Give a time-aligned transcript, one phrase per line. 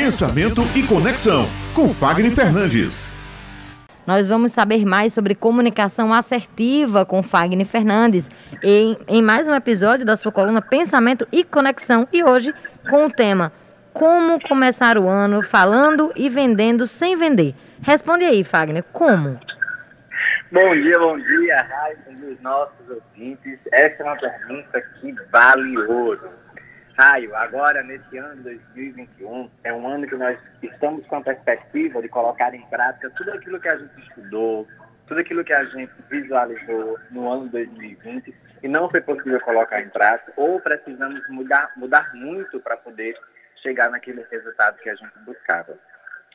[0.00, 3.12] Pensamento e Conexão, com Fagner Fernandes.
[4.06, 8.30] Nós vamos saber mais sobre comunicação assertiva com Fagner Fernandes
[8.62, 12.06] em, em mais um episódio da sua coluna Pensamento e Conexão.
[12.12, 12.54] E hoje
[12.88, 13.50] com o tema
[13.92, 17.56] Como começar o ano falando e vendendo sem vender.
[17.82, 19.40] Responde aí, Fagner, como?
[20.52, 23.58] Bom dia, bom dia, Raíssa e os nossos ouvintes.
[23.72, 26.30] Essa é uma pergunta que vale ouro.
[26.98, 32.02] Raio, agora nesse ano de 2021, é um ano que nós estamos com a perspectiva
[32.02, 34.66] de colocar em prática tudo aquilo que a gente estudou,
[35.06, 38.34] tudo aquilo que a gente visualizou no ano de 2020
[38.64, 43.16] e não foi possível colocar em prática, ou precisamos mudar, mudar muito para poder
[43.62, 45.78] chegar naquele resultado que a gente buscava.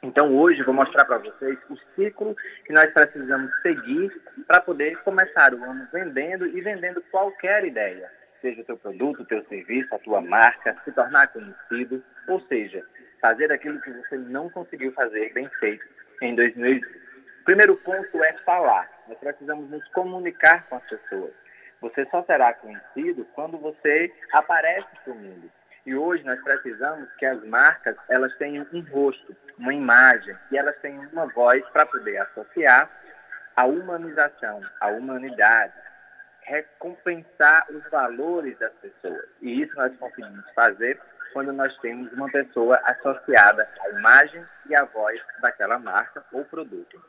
[0.02, 5.54] Então hoje vou mostrar para vocês o ciclo que nós precisamos seguir para poder começar
[5.54, 8.10] o ano vendendo e vendendo qualquer ideia,
[8.44, 12.86] seja o teu produto, o teu serviço, a tua marca, se tornar conhecido, ou seja,
[13.22, 15.84] fazer aquilo que você não conseguiu fazer bem feito
[16.22, 16.86] em 2020.
[16.86, 18.90] O primeiro ponto é falar.
[19.08, 21.32] Nós precisamos nos comunicar com as pessoas.
[21.82, 25.50] Você só será conhecido quando você aparece para o mundo.
[25.86, 30.78] E hoje nós precisamos que as marcas elas tenham um rosto, uma imagem, e elas
[30.82, 32.90] tenham uma voz para poder associar
[33.56, 35.74] a humanização, a humanidade,
[36.46, 39.26] recompensar os valores das pessoas.
[39.42, 41.00] E isso nós conseguimos fazer
[41.34, 47.04] quando nós temos uma pessoa associada à imagem e à voz daquela marca ou produto.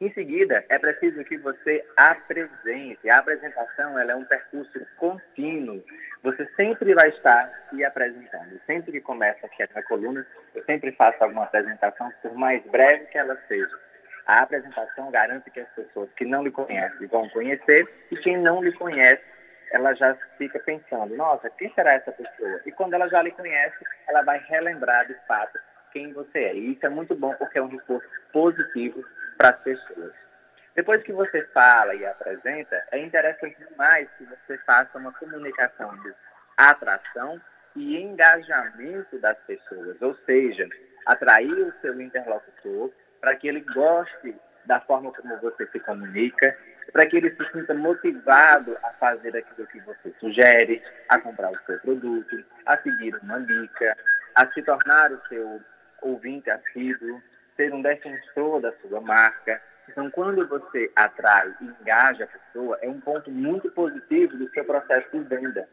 [0.00, 3.10] Em seguida, é preciso que você apresente.
[3.10, 5.82] A apresentação ela é um percurso contínuo.
[6.22, 8.60] Você sempre vai estar se apresentando.
[8.64, 13.18] Sempre que começa aqui a coluna, eu sempre faço alguma apresentação, por mais breve que
[13.18, 13.76] ela seja.
[14.28, 18.62] A apresentação garante que as pessoas que não lhe conhecem vão conhecer e quem não
[18.62, 19.22] lhe conhece,
[19.72, 22.60] ela já fica pensando, nossa, quem será essa pessoa?
[22.66, 25.58] E quando ela já lhe conhece, ela vai relembrar de fato
[25.92, 26.54] quem você é.
[26.54, 29.02] E isso é muito bom porque é um recurso positivo
[29.38, 30.12] para as pessoas.
[30.76, 36.12] Depois que você fala e apresenta, é interessante demais que você faça uma comunicação de
[36.58, 37.40] atração
[37.74, 40.68] e engajamento das pessoas, ou seja,
[41.06, 44.34] atrair o seu interlocutor para que ele goste
[44.64, 46.56] da forma como você se comunica,
[46.92, 51.58] para que ele se sinta motivado a fazer aquilo que você sugere, a comprar o
[51.66, 53.96] seu produto, a seguir uma dica,
[54.34, 55.60] a se tornar o seu
[56.02, 57.20] ouvinte assíduo,
[57.56, 59.60] ser um defensor da sua marca.
[59.88, 64.64] Então, quando você atrai e engaja a pessoa, é um ponto muito positivo do seu
[64.64, 65.66] processo de venda.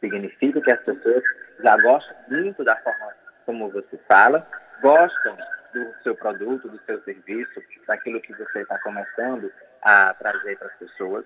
[0.00, 1.22] Significa que as pessoas
[1.62, 3.12] já gostam muito da forma
[3.44, 4.46] como você fala,
[4.80, 5.36] gostam
[5.72, 10.74] do seu produto, do seu serviço, daquilo que você está começando a trazer para as
[10.74, 11.24] pessoas.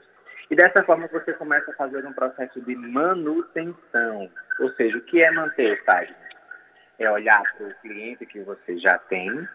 [0.51, 4.31] E dessa forma você começa a fazer um processo de manutenção.
[4.61, 6.17] Ou seja, o que é manter o página?
[6.99, 9.49] É olhar para o cliente que você já tem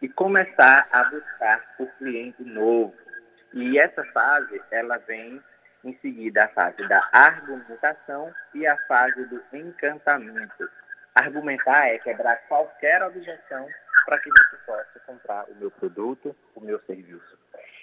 [0.00, 2.94] e começar a buscar o cliente novo.
[3.52, 5.42] E essa fase, ela vem
[5.84, 10.70] em seguida a fase da argumentação e a fase do encantamento.
[11.18, 13.66] Argumentar é quebrar qualquer objeção
[14.06, 17.36] para que você possa comprar o meu produto, o meu serviço.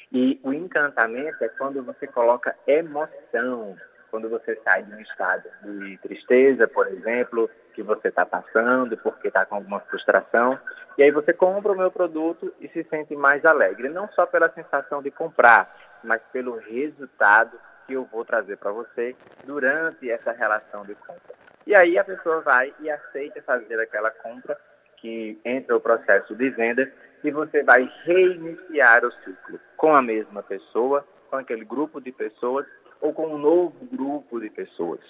[0.09, 3.77] E o encantamento é quando você coloca emoção,
[4.09, 9.27] quando você sai de um estado de tristeza, por exemplo, que você está passando porque
[9.27, 10.57] está com alguma frustração,
[10.97, 14.49] e aí você compra o meu produto e se sente mais alegre, não só pela
[14.53, 19.13] sensação de comprar, mas pelo resultado que eu vou trazer para você
[19.43, 21.34] durante essa relação de compra.
[21.65, 24.57] E aí a pessoa vai e aceita fazer aquela compra
[24.97, 26.91] que entra o processo de venda
[27.23, 32.65] e você vai reiniciar o ciclo com a mesma pessoa, com aquele grupo de pessoas
[33.01, 35.01] ou com um novo grupo de pessoas.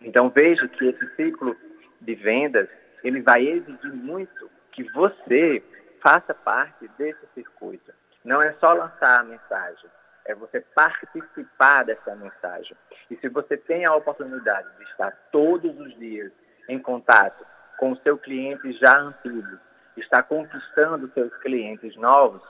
[0.00, 1.56] Então veja que esse ciclo
[2.00, 2.68] de vendas
[3.02, 5.62] ele vai exigir muito que você
[6.02, 7.92] faça parte desse circuito.
[8.24, 9.88] Não é só lançar a mensagem,
[10.26, 12.76] é você participar dessa mensagem.
[13.10, 16.32] E se você tem a oportunidade de estar todos os dias
[16.68, 17.46] em contato
[17.78, 19.58] com o seu cliente já antigo,
[19.96, 22.42] está conquistando seus clientes novos,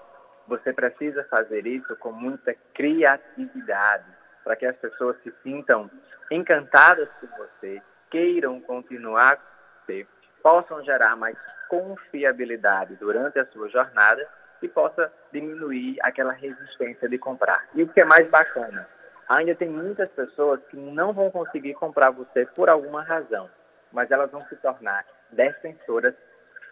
[0.48, 4.06] você precisa fazer isso com muita criatividade,
[4.44, 5.90] para que as pessoas se sintam
[6.30, 9.42] encantadas por você, queiram continuar com
[9.86, 10.06] você,
[10.42, 11.36] possam gerar mais
[11.68, 14.26] confiabilidade durante a sua jornada
[14.62, 17.68] e possa diminuir aquela resistência de comprar.
[17.74, 18.88] E o que é mais bacana,
[19.28, 23.50] ainda tem muitas pessoas que não vão conseguir comprar você por alguma razão,
[23.92, 26.14] mas elas vão se tornar defensoras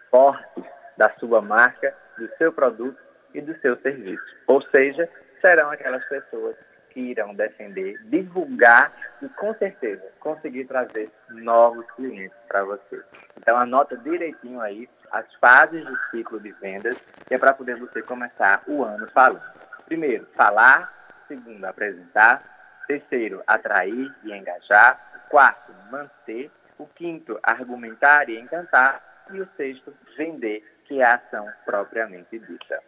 [0.09, 0.63] fortes
[0.97, 3.01] da sua marca, do seu produto
[3.33, 4.23] e do seu serviço.
[4.47, 5.09] Ou seja,
[5.41, 6.55] serão aquelas pessoas
[6.99, 8.91] irão defender, divulgar
[9.21, 13.01] e, com certeza, conseguir trazer novos clientes para você.
[13.37, 18.01] Então, anota direitinho aí as fases do ciclo de vendas, que é para poder você
[18.01, 19.41] começar o ano falando.
[19.85, 20.93] Primeiro, falar.
[21.25, 22.43] Segundo, apresentar.
[22.85, 24.99] Terceiro, atrair e engajar.
[25.29, 26.51] Quarto, manter.
[26.77, 29.01] O quinto, argumentar e encantar.
[29.31, 32.79] E o sexto, vender, que é a ação propriamente dita.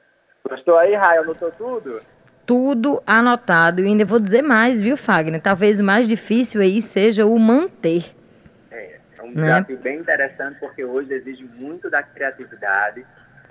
[0.48, 1.22] Gostou aí, Raio?
[1.22, 2.02] Anotou tudo?
[2.46, 3.82] Tudo anotado.
[3.82, 5.42] E ainda vou dizer mais, viu, Fagner?
[5.42, 8.17] Talvez o mais difícil aí seja o manter.
[9.38, 9.48] Um né?
[9.48, 13.06] desafio bem interessante porque hoje exige muito da criatividade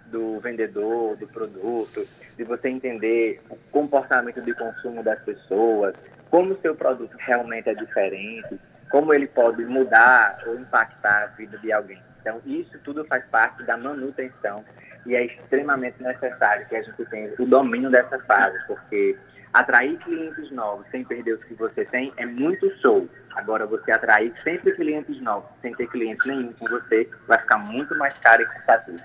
[0.07, 2.07] do vendedor, do produto,
[2.37, 5.95] de você entender o comportamento de consumo das pessoas,
[6.29, 8.59] como o seu produto realmente é diferente,
[8.91, 12.03] como ele pode mudar ou impactar a vida de alguém.
[12.21, 14.65] Então, isso tudo faz parte da manutenção
[15.07, 19.17] e é extremamente necessário que a gente tenha o domínio dessa fase, porque
[19.53, 23.09] atrair clientes novos sem perder os que você tem é muito show.
[23.35, 27.97] Agora, você atrair sempre clientes novos sem ter cliente nenhum com você vai ficar muito
[27.99, 28.99] mais caro e cansativo.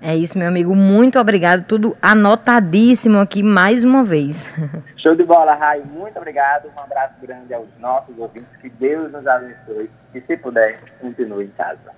[0.00, 0.76] É isso, meu amigo.
[0.76, 1.64] Muito obrigado.
[1.66, 4.46] Tudo anotadíssimo aqui mais uma vez.
[4.96, 5.84] Show de bola, Raio.
[5.86, 6.68] Muito obrigado.
[6.76, 8.56] Um abraço grande aos nossos ouvintes.
[8.60, 9.90] Que Deus nos abençoe.
[10.14, 11.92] E se puder, continue em casa.